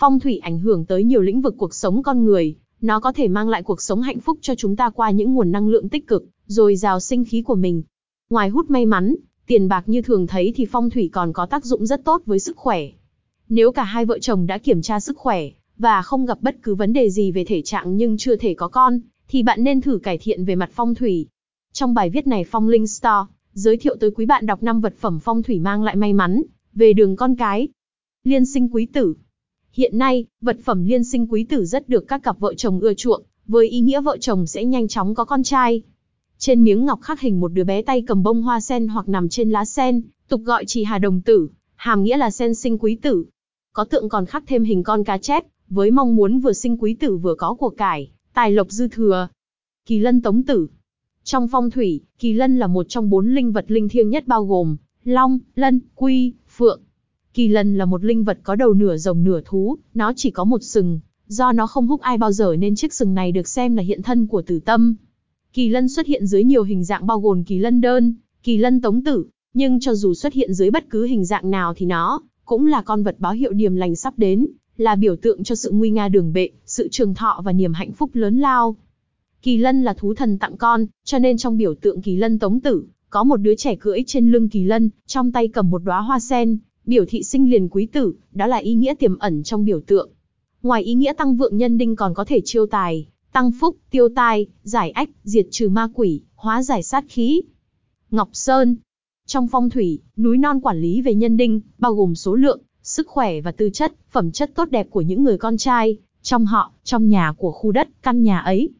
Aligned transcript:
Phong 0.00 0.20
thủy 0.20 0.38
ảnh 0.38 0.58
hưởng 0.58 0.84
tới 0.84 1.04
nhiều 1.04 1.20
lĩnh 1.20 1.40
vực 1.40 1.54
cuộc 1.58 1.74
sống 1.74 2.02
con 2.02 2.24
người, 2.24 2.56
nó 2.80 3.00
có 3.00 3.12
thể 3.12 3.28
mang 3.28 3.48
lại 3.48 3.62
cuộc 3.62 3.82
sống 3.82 4.02
hạnh 4.02 4.20
phúc 4.20 4.38
cho 4.40 4.54
chúng 4.54 4.76
ta 4.76 4.90
qua 4.90 5.10
những 5.10 5.34
nguồn 5.34 5.52
năng 5.52 5.68
lượng 5.68 5.88
tích 5.88 6.06
cực, 6.06 6.24
rồi 6.46 6.76
rào 6.76 7.00
sinh 7.00 7.24
khí 7.24 7.42
của 7.42 7.54
mình. 7.54 7.82
Ngoài 8.30 8.48
hút 8.48 8.70
may 8.70 8.86
mắn, 8.86 9.14
tiền 9.46 9.68
bạc 9.68 9.82
như 9.86 10.02
thường 10.02 10.26
thấy 10.26 10.52
thì 10.56 10.66
phong 10.66 10.90
thủy 10.90 11.10
còn 11.12 11.32
có 11.32 11.46
tác 11.46 11.64
dụng 11.64 11.86
rất 11.86 12.04
tốt 12.04 12.22
với 12.26 12.38
sức 12.38 12.56
khỏe. 12.56 12.80
Nếu 13.48 13.72
cả 13.72 13.82
hai 13.82 14.04
vợ 14.04 14.18
chồng 14.18 14.46
đã 14.46 14.58
kiểm 14.58 14.82
tra 14.82 15.00
sức 15.00 15.18
khỏe, 15.18 15.48
và 15.78 16.02
không 16.02 16.26
gặp 16.26 16.38
bất 16.42 16.56
cứ 16.62 16.74
vấn 16.74 16.92
đề 16.92 17.10
gì 17.10 17.32
về 17.32 17.44
thể 17.44 17.62
trạng 17.62 17.96
nhưng 17.96 18.16
chưa 18.18 18.36
thể 18.36 18.54
có 18.54 18.68
con, 18.68 19.00
thì 19.28 19.42
bạn 19.42 19.64
nên 19.64 19.80
thử 19.80 19.98
cải 20.02 20.18
thiện 20.18 20.44
về 20.44 20.54
mặt 20.54 20.70
phong 20.72 20.94
thủy. 20.94 21.26
Trong 21.72 21.94
bài 21.94 22.10
viết 22.10 22.26
này 22.26 22.44
Phong 22.50 22.68
Linh 22.68 22.86
Store 22.86 23.26
giới 23.52 23.76
thiệu 23.76 23.96
tới 24.00 24.10
quý 24.10 24.26
bạn 24.26 24.46
đọc 24.46 24.62
năm 24.62 24.80
vật 24.80 24.94
phẩm 24.98 25.18
phong 25.22 25.42
thủy 25.42 25.58
mang 25.58 25.82
lại 25.82 25.96
may 25.96 26.12
mắn 26.12 26.42
về 26.74 26.92
đường 26.92 27.16
con 27.16 27.36
cái. 27.36 27.68
Liên 28.24 28.46
sinh 28.46 28.68
quý 28.68 28.86
tử. 28.86 29.14
Hiện 29.80 29.98
nay, 29.98 30.26
vật 30.40 30.56
phẩm 30.64 30.84
liên 30.84 31.04
sinh 31.04 31.26
quý 31.26 31.44
tử 31.44 31.64
rất 31.64 31.88
được 31.88 32.08
các 32.08 32.22
cặp 32.22 32.38
vợ 32.38 32.54
chồng 32.54 32.80
ưa 32.80 32.94
chuộng, 32.94 33.22
với 33.46 33.68
ý 33.68 33.80
nghĩa 33.80 34.00
vợ 34.00 34.16
chồng 34.20 34.46
sẽ 34.46 34.64
nhanh 34.64 34.88
chóng 34.88 35.14
có 35.14 35.24
con 35.24 35.42
trai. 35.42 35.82
Trên 36.38 36.64
miếng 36.64 36.84
ngọc 36.84 37.00
khắc 37.02 37.20
hình 37.20 37.40
một 37.40 37.48
đứa 37.48 37.64
bé 37.64 37.82
tay 37.82 38.02
cầm 38.06 38.22
bông 38.22 38.42
hoa 38.42 38.60
sen 38.60 38.88
hoặc 38.88 39.08
nằm 39.08 39.28
trên 39.28 39.50
lá 39.50 39.64
sen, 39.64 40.02
tục 40.28 40.40
gọi 40.44 40.64
chỉ 40.66 40.84
hà 40.84 40.98
đồng 40.98 41.20
tử, 41.20 41.48
hàm 41.74 42.02
nghĩa 42.02 42.16
là 42.16 42.30
sen 42.30 42.54
sinh 42.54 42.78
quý 42.78 42.98
tử. 43.02 43.24
Có 43.72 43.84
tượng 43.84 44.08
còn 44.08 44.26
khắc 44.26 44.44
thêm 44.46 44.64
hình 44.64 44.82
con 44.82 45.04
cá 45.04 45.18
chép, 45.18 45.44
với 45.68 45.90
mong 45.90 46.16
muốn 46.16 46.40
vừa 46.40 46.52
sinh 46.52 46.76
quý 46.76 46.94
tử 46.94 47.16
vừa 47.16 47.34
có 47.34 47.54
của 47.54 47.70
cải, 47.70 48.10
tài 48.34 48.50
lộc 48.50 48.70
dư 48.70 48.88
thừa. 48.88 49.28
Kỳ 49.86 49.98
lân 49.98 50.22
tống 50.22 50.42
tử. 50.42 50.66
Trong 51.24 51.48
phong 51.48 51.70
thủy, 51.70 52.00
kỳ 52.18 52.32
lân 52.32 52.58
là 52.58 52.66
một 52.66 52.86
trong 52.88 53.10
bốn 53.10 53.34
linh 53.34 53.52
vật 53.52 53.64
linh 53.68 53.88
thiêng 53.88 54.10
nhất 54.10 54.26
bao 54.26 54.44
gồm 54.44 54.76
long, 55.04 55.38
lân, 55.54 55.80
quy, 55.94 56.32
phượng. 56.56 56.80
Kỳ 57.34 57.48
lân 57.48 57.78
là 57.78 57.84
một 57.84 58.04
linh 58.04 58.24
vật 58.24 58.38
có 58.42 58.54
đầu 58.54 58.74
nửa 58.74 58.96
rồng 58.96 59.24
nửa 59.24 59.40
thú, 59.44 59.78
nó 59.94 60.12
chỉ 60.16 60.30
có 60.30 60.44
một 60.44 60.62
sừng, 60.62 61.00
do 61.26 61.52
nó 61.52 61.66
không 61.66 61.86
hút 61.86 62.00
ai 62.00 62.18
bao 62.18 62.32
giờ 62.32 62.56
nên 62.58 62.74
chiếc 62.74 62.94
sừng 62.94 63.14
này 63.14 63.32
được 63.32 63.48
xem 63.48 63.76
là 63.76 63.82
hiện 63.82 64.02
thân 64.02 64.26
của 64.26 64.42
tử 64.42 64.60
tâm. 64.60 64.94
Kỳ 65.52 65.68
lân 65.68 65.88
xuất 65.88 66.06
hiện 66.06 66.26
dưới 66.26 66.44
nhiều 66.44 66.62
hình 66.62 66.84
dạng 66.84 67.06
bao 67.06 67.20
gồm 67.20 67.44
kỳ 67.44 67.58
lân 67.58 67.80
đơn, 67.80 68.14
kỳ 68.42 68.56
lân 68.56 68.80
tống 68.80 69.04
tử, 69.04 69.24
nhưng 69.54 69.80
cho 69.80 69.94
dù 69.94 70.14
xuất 70.14 70.32
hiện 70.32 70.54
dưới 70.54 70.70
bất 70.70 70.90
cứ 70.90 71.04
hình 71.04 71.24
dạng 71.24 71.50
nào 71.50 71.74
thì 71.76 71.86
nó 71.86 72.20
cũng 72.44 72.66
là 72.66 72.82
con 72.82 73.02
vật 73.02 73.16
báo 73.18 73.32
hiệu 73.32 73.52
điềm 73.52 73.76
lành 73.76 73.96
sắp 73.96 74.14
đến, 74.16 74.46
là 74.76 74.96
biểu 74.96 75.16
tượng 75.16 75.44
cho 75.44 75.54
sự 75.54 75.70
nguy 75.70 75.90
nga 75.90 76.08
đường 76.08 76.32
bệ, 76.32 76.48
sự 76.66 76.88
trường 76.88 77.14
thọ 77.14 77.42
và 77.44 77.52
niềm 77.52 77.72
hạnh 77.72 77.92
phúc 77.92 78.10
lớn 78.12 78.38
lao. 78.38 78.76
Kỳ 79.42 79.56
lân 79.56 79.82
là 79.82 79.94
thú 79.94 80.14
thần 80.14 80.38
tặng 80.38 80.56
con, 80.56 80.86
cho 81.04 81.18
nên 81.18 81.36
trong 81.36 81.56
biểu 81.56 81.74
tượng 81.74 82.02
kỳ 82.02 82.16
lân 82.16 82.38
tống 82.38 82.60
tử, 82.60 82.84
có 83.10 83.24
một 83.24 83.36
đứa 83.36 83.54
trẻ 83.54 83.76
cưỡi 83.76 84.02
trên 84.06 84.32
lưng 84.32 84.48
kỳ 84.48 84.64
lân, 84.64 84.90
trong 85.06 85.32
tay 85.32 85.48
cầm 85.48 85.70
một 85.70 85.82
đóa 85.84 86.00
hoa 86.00 86.20
sen, 86.20 86.58
biểu 86.86 87.04
thị 87.08 87.22
sinh 87.22 87.50
liền 87.50 87.68
quý 87.68 87.86
tử, 87.86 88.14
đó 88.32 88.46
là 88.46 88.56
ý 88.56 88.74
nghĩa 88.74 88.94
tiềm 88.94 89.18
ẩn 89.18 89.42
trong 89.42 89.64
biểu 89.64 89.80
tượng. 89.80 90.10
Ngoài 90.62 90.82
ý 90.82 90.94
nghĩa 90.94 91.12
tăng 91.12 91.36
vượng 91.36 91.56
nhân 91.56 91.78
đinh 91.78 91.96
còn 91.96 92.14
có 92.14 92.24
thể 92.24 92.40
chiêu 92.44 92.66
tài, 92.66 93.06
tăng 93.32 93.50
phúc, 93.60 93.76
tiêu 93.90 94.08
tai, 94.16 94.46
giải 94.62 94.90
ách, 94.90 95.08
diệt 95.24 95.46
trừ 95.50 95.68
ma 95.68 95.88
quỷ, 95.94 96.22
hóa 96.34 96.62
giải 96.62 96.82
sát 96.82 97.04
khí. 97.08 97.42
Ngọc 98.10 98.28
Sơn 98.32 98.76
Trong 99.26 99.48
phong 99.48 99.70
thủy, 99.70 99.98
núi 100.16 100.38
non 100.38 100.60
quản 100.60 100.80
lý 100.80 101.02
về 101.02 101.14
nhân 101.14 101.36
đinh, 101.36 101.60
bao 101.78 101.94
gồm 101.94 102.14
số 102.14 102.34
lượng, 102.34 102.60
sức 102.82 103.06
khỏe 103.08 103.40
và 103.40 103.52
tư 103.52 103.70
chất, 103.70 103.94
phẩm 104.10 104.32
chất 104.32 104.50
tốt 104.54 104.70
đẹp 104.70 104.90
của 104.90 105.00
những 105.00 105.24
người 105.24 105.38
con 105.38 105.56
trai, 105.56 105.96
trong 106.22 106.46
họ, 106.46 106.72
trong 106.84 107.08
nhà 107.08 107.32
của 107.38 107.52
khu 107.52 107.72
đất, 107.72 107.88
căn 108.02 108.22
nhà 108.22 108.38
ấy. 108.38 108.70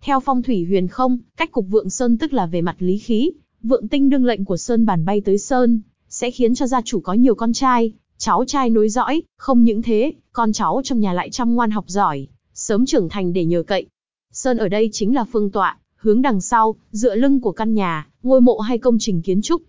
Theo 0.00 0.20
phong 0.20 0.42
thủy 0.42 0.64
huyền 0.64 0.88
không, 0.88 1.18
cách 1.36 1.52
cục 1.52 1.66
vượng 1.68 1.90
sơn 1.90 2.18
tức 2.18 2.32
là 2.32 2.46
về 2.46 2.62
mặt 2.62 2.76
lý 2.78 2.98
khí, 2.98 3.30
vượng 3.62 3.88
tinh 3.88 4.10
đương 4.10 4.24
lệnh 4.24 4.44
của 4.44 4.56
sơn 4.56 4.86
bàn 4.86 5.04
bay 5.04 5.20
tới 5.20 5.38
sơn, 5.38 5.80
sẽ 6.16 6.30
khiến 6.30 6.54
cho 6.54 6.66
gia 6.66 6.80
chủ 6.82 7.00
có 7.00 7.12
nhiều 7.12 7.34
con 7.34 7.52
trai, 7.52 7.92
cháu 8.18 8.44
trai 8.44 8.70
nối 8.70 8.88
dõi, 8.88 9.22
không 9.36 9.64
những 9.64 9.82
thế, 9.82 10.12
con 10.32 10.52
cháu 10.52 10.80
trong 10.84 11.00
nhà 11.00 11.12
lại 11.12 11.30
chăm 11.30 11.54
ngoan 11.54 11.70
học 11.70 11.84
giỏi, 11.88 12.28
sớm 12.54 12.86
trưởng 12.86 13.08
thành 13.08 13.32
để 13.32 13.44
nhờ 13.44 13.62
cậy. 13.62 13.86
Sơn 14.32 14.58
ở 14.58 14.68
đây 14.68 14.88
chính 14.92 15.14
là 15.14 15.24
phương 15.24 15.50
tọa, 15.50 15.78
hướng 15.96 16.22
đằng 16.22 16.40
sau, 16.40 16.74
dựa 16.90 17.14
lưng 17.14 17.40
của 17.40 17.52
căn 17.52 17.74
nhà, 17.74 18.08
ngôi 18.22 18.40
mộ 18.40 18.58
hay 18.58 18.78
công 18.78 18.96
trình 19.00 19.22
kiến 19.22 19.42
trúc. 19.42 19.62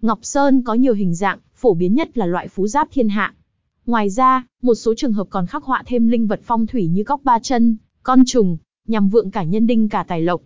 Ngọc 0.00 0.18
Sơn 0.22 0.62
có 0.62 0.74
nhiều 0.74 0.94
hình 0.94 1.14
dạng, 1.14 1.38
phổ 1.54 1.74
biến 1.74 1.94
nhất 1.94 2.18
là 2.18 2.26
loại 2.26 2.48
phú 2.48 2.66
giáp 2.66 2.88
thiên 2.92 3.08
hạ. 3.08 3.34
Ngoài 3.86 4.10
ra, 4.10 4.46
một 4.62 4.74
số 4.74 4.94
trường 4.96 5.12
hợp 5.12 5.26
còn 5.30 5.46
khắc 5.46 5.64
họa 5.64 5.82
thêm 5.86 6.08
linh 6.08 6.26
vật 6.26 6.40
phong 6.44 6.66
thủy 6.66 6.86
như 6.86 7.04
cóc 7.04 7.20
ba 7.24 7.38
chân, 7.38 7.76
con 8.02 8.22
trùng, 8.26 8.56
nhằm 8.88 9.08
vượng 9.08 9.30
cả 9.30 9.42
nhân 9.42 9.66
đinh 9.66 9.88
cả 9.88 10.04
tài 10.08 10.22
lộc. 10.22 10.42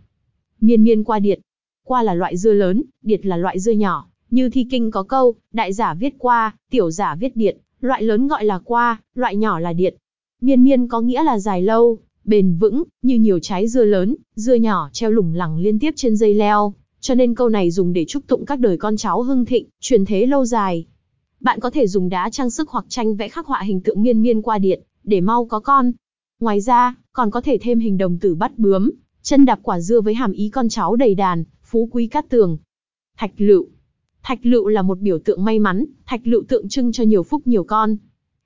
Miên 0.61 0.85
miên 0.85 1.05
qua 1.05 1.19
điệt. 1.19 1.39
Qua 1.85 2.03
là 2.03 2.15
loại 2.15 2.37
dưa 2.37 2.53
lớn, 2.53 2.83
điệt 3.03 3.27
là 3.27 3.37
loại 3.37 3.61
dưa 3.61 3.73
nhỏ, 3.73 4.09
như 4.31 4.51
thi 4.51 4.67
kinh 4.71 4.91
có 4.91 5.03
câu, 5.03 5.35
đại 5.53 5.73
giả 5.73 5.95
viết 5.95 6.15
qua, 6.19 6.55
tiểu 6.71 6.91
giả 6.91 7.15
viết 7.15 7.37
điện, 7.37 7.59
loại 7.81 8.03
lớn 8.03 8.27
gọi 8.27 8.45
là 8.45 8.59
qua, 8.65 9.01
loại 9.15 9.37
nhỏ 9.37 9.59
là 9.59 9.73
điện. 9.73 9.97
Miên 10.41 10.65
miên 10.65 10.89
có 10.89 11.01
nghĩa 11.01 11.23
là 11.23 11.39
dài 11.39 11.63
lâu, 11.63 11.99
bền 12.25 12.57
vững, 12.59 12.83
như 13.03 13.19
nhiều 13.19 13.39
trái 13.43 13.69
dưa 13.69 13.85
lớn, 13.85 14.17
dưa 14.35 14.55
nhỏ 14.55 14.89
treo 14.93 15.11
lủng 15.11 15.35
lẳng 15.35 15.59
liên 15.59 15.79
tiếp 15.79 15.95
trên 15.97 16.17
dây 16.17 16.35
leo, 16.35 16.75
cho 17.01 17.15
nên 17.15 17.35
câu 17.35 17.49
này 17.49 17.71
dùng 17.71 17.93
để 17.93 18.05
chúc 18.09 18.27
tụng 18.27 18.47
các 18.47 18.61
đời 18.61 18.77
con 18.77 18.97
cháu 18.97 19.23
hưng 19.23 19.45
thịnh, 19.45 19.67
truyền 19.81 20.05
thế 20.05 20.27
lâu 20.27 20.45
dài. 20.45 20.87
Bạn 21.41 21.61
có 21.61 21.71
thể 21.71 21.87
dùng 21.87 22.09
đá 22.09 22.31
trang 22.31 22.51
sức 22.51 22.71
hoặc 22.71 22.85
tranh 22.89 23.17
vẽ 23.17 23.29
khắc 23.29 23.47
họa 23.47 23.63
hình 23.63 23.81
tượng 23.81 24.03
miên 24.03 24.23
miên 24.23 24.43
qua 24.43 24.59
điện, 24.59 24.83
để 25.05 25.21
mau 25.21 25.45
có 25.45 25.61
con. 25.61 25.93
Ngoài 26.41 26.61
ra, 26.61 26.95
còn 27.13 27.31
có 27.31 27.41
thể 27.41 27.59
thêm 27.61 27.81
hình 27.81 27.99
đồng 27.99 28.19
tử 28.19 28.35
bắt 28.35 28.59
bướm, 28.59 28.91
chân 29.23 29.45
đạp 29.45 29.59
quả 29.63 29.81
dưa 29.81 30.01
với 30.01 30.15
hàm 30.15 30.33
ý 30.33 30.49
con 30.49 30.69
cháu 30.69 30.97
đầy 30.97 31.15
đàn, 31.15 31.45
phú 31.63 31.89
quý 31.93 32.07
cát 32.07 32.29
tường. 32.29 32.59
Thạch 33.17 33.33
lựu 33.37 33.67
Thạch 34.29 34.47
lựu 34.47 34.69
là 34.69 34.83
một 34.83 34.99
biểu 35.01 35.19
tượng 35.19 35.45
may 35.45 35.59
mắn, 35.59 35.85
thạch 36.07 36.21
lựu 36.25 36.43
tượng 36.49 36.69
trưng 36.69 36.93
cho 36.93 37.05
nhiều 37.05 37.23
phúc 37.23 37.43
nhiều 37.45 37.65
con. 37.65 37.97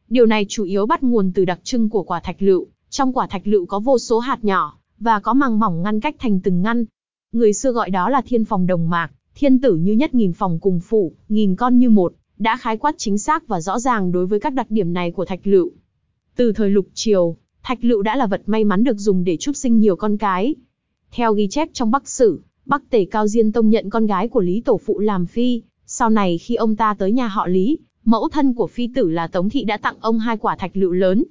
Điều 0.09 0.27
này 0.27 0.47
chủ 0.49 0.65
yếu 0.65 0.87
bắt 0.87 1.03
nguồn 1.03 1.33
từ 1.35 1.45
đặc 1.45 1.61
trưng 1.63 1.89
của 1.89 2.03
quả 2.03 2.21
thạch 2.21 2.43
lựu, 2.43 2.67
trong 2.91 3.13
quả 3.13 3.27
thạch 3.27 3.47
lựu 3.47 3.67
có 3.67 3.81
vô 3.81 3.99
số 3.99 4.19
hạt 4.19 4.45
nhỏ, 4.45 4.79
và 4.99 5.21
có 5.21 5.35
màng 5.35 5.59
mỏng 5.59 5.83
ngăn 5.83 6.01
cách 6.01 6.17
thành 6.19 6.41
từng 6.41 6.63
ngăn. 6.63 6.85
Người 7.33 7.53
xưa 7.53 7.73
gọi 7.73 7.91
đó 7.91 8.09
là 8.09 8.23
thiên 8.27 8.45
phòng 8.45 8.67
đồng 8.67 8.91
mạc, 8.91 9.11
thiên 9.35 9.61
tử 9.61 9.77
như 9.77 9.93
nhất 9.93 10.15
nghìn 10.15 10.33
phòng 10.33 10.59
cùng 10.61 10.81
phủ, 10.81 11.13
nghìn 11.29 11.57
con 11.57 11.79
như 11.79 11.91
một, 11.91 12.15
đã 12.39 12.57
khái 12.57 12.77
quát 12.77 12.95
chính 12.99 13.19
xác 13.19 13.49
và 13.49 13.61
rõ 13.61 13.79
ràng 13.79 14.13
đối 14.13 14.27
với 14.27 14.41
các 14.41 14.53
đặc 14.53 14.71
điểm 14.71 14.93
này 14.93 15.11
của 15.11 15.25
thạch 15.25 15.47
lựu. 15.47 15.71
Từ 16.37 16.53
thời 16.53 16.71
lục 16.71 16.87
triều, 16.95 17.37
thạch 17.63 17.85
lựu 17.85 18.03
đã 18.03 18.17
là 18.17 18.27
vật 18.27 18.43
may 18.47 18.65
mắn 18.65 18.85
được 18.85 18.99
dùng 18.99 19.25
để 19.25 19.37
chúc 19.37 19.57
sinh 19.57 19.79
nhiều 19.79 19.97
con 19.97 20.17
cái. 20.17 20.55
Theo 21.11 21.33
ghi 21.35 21.49
chép 21.49 21.69
trong 21.73 21.91
Bắc 21.91 22.09
Sử, 22.09 22.41
Bắc 22.67 22.91
Tề 22.91 23.05
Cao 23.05 23.27
Diên 23.27 23.53
Tông 23.53 23.71
nhận 23.71 23.91
con 23.91 24.07
gái 24.07 24.29
của 24.29 24.41
Lý 24.41 24.61
Tổ 24.61 24.81
Phụ 24.85 24.99
làm 24.99 25.27
phi, 25.27 25.63
sau 25.93 26.11
này 26.11 26.39
khi 26.39 26.55
ông 26.55 26.77
ta 26.77 26.95
tới 26.95 27.13
nhà 27.13 27.29
họ 27.29 27.47
Lý, 27.47 27.79
mẫu 28.05 28.29
thân 28.29 28.55
của 28.55 28.67
phi 28.67 28.89
tử 28.95 29.11
là 29.11 29.27
Tống 29.27 29.49
Thị 29.51 29.65
đã 29.65 29.77
tặng 29.77 29.97
ông 30.01 30.19
hai 30.19 30.37
quả 30.37 30.57
thạch 30.57 30.77
lựu 30.77 30.93
lớn. 30.93 31.25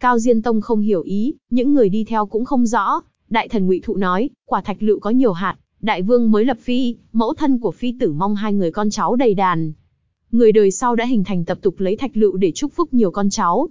Cao 0.00 0.18
Diên 0.18 0.42
Tông 0.42 0.60
không 0.60 0.80
hiểu 0.80 1.02
ý, 1.02 1.34
những 1.50 1.74
người 1.74 1.88
đi 1.88 2.04
theo 2.04 2.26
cũng 2.26 2.44
không 2.44 2.66
rõ, 2.66 3.00
đại 3.28 3.48
thần 3.48 3.66
Ngụy 3.66 3.80
Thụ 3.84 3.96
nói, 3.96 4.30
quả 4.46 4.60
thạch 4.60 4.82
lựu 4.82 4.98
có 4.98 5.10
nhiều 5.10 5.32
hạt, 5.32 5.56
đại 5.80 6.02
vương 6.02 6.30
mới 6.30 6.44
lập 6.44 6.58
phi, 6.60 6.96
mẫu 7.12 7.34
thân 7.34 7.58
của 7.58 7.70
phi 7.70 7.94
tử 8.00 8.12
mong 8.12 8.36
hai 8.36 8.52
người 8.52 8.70
con 8.70 8.90
cháu 8.90 9.16
đầy 9.16 9.34
đàn, 9.34 9.72
người 10.30 10.52
đời 10.52 10.70
sau 10.70 10.94
đã 10.94 11.04
hình 11.04 11.24
thành 11.24 11.44
tập 11.44 11.58
tục 11.62 11.74
lấy 11.78 11.96
thạch 11.96 12.16
lựu 12.16 12.36
để 12.36 12.52
chúc 12.52 12.72
phúc 12.72 12.94
nhiều 12.94 13.10
con 13.10 13.30
cháu. 13.30 13.68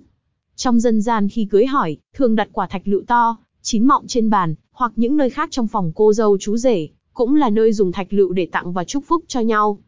Trong 0.56 0.80
dân 0.80 1.02
gian 1.02 1.30
khi 1.30 1.46
cưới 1.46 1.66
hỏi, 1.66 1.98
thường 2.14 2.36
đặt 2.36 2.50
quả 2.52 2.68
thạch 2.68 2.88
lựu 2.88 3.02
to, 3.08 3.38
chín 3.62 3.86
mọng 3.88 4.08
trên 4.08 4.30
bàn, 4.30 4.56
hoặc 4.72 4.92
những 4.96 5.18
nơi 5.18 5.30
khác 5.30 5.50
trong 5.52 5.68
phòng 5.68 5.92
cô 5.96 6.14
dâu 6.14 6.38
chú 6.38 6.58
rể, 6.58 6.88
cũng 7.14 7.36
là 7.36 7.50
nơi 7.50 7.74
dùng 7.74 7.92
thạch 7.92 8.14
lựu 8.14 8.34
để 8.34 8.48
tặng 8.52 8.74
và 8.74 8.84
chúc 8.84 9.04
phúc 9.08 9.24
cho 9.28 9.40
nhau. 9.40 9.80